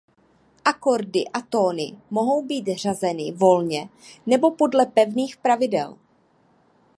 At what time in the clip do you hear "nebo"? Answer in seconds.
4.25-4.51